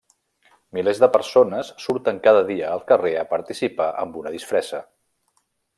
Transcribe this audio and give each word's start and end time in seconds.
Milers 0.77 1.01
de 1.03 1.09
persones 1.17 1.69
surten 1.85 2.23
cada 2.29 2.41
dia 2.49 2.73
al 2.77 2.83
carrer 2.93 3.15
a 3.25 3.29
participar 3.37 3.93
amb 4.05 4.21
una 4.25 4.37
disfressa. 4.39 4.83